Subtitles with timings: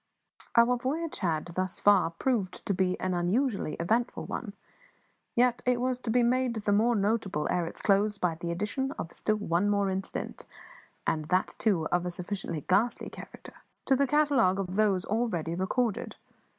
[0.55, 4.53] Our voyage had, thus far, proved to be an unusually eventful one;
[5.35, 8.93] yet it was to be made the more notable ere its close by the addition
[8.93, 10.47] of still one more incident,
[11.05, 13.53] and that, too, of a sufficiently ghastly character,
[13.85, 16.15] to the catalogue of those already recorded.